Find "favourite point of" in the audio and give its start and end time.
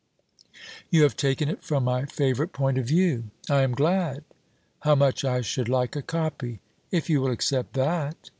2.05-2.87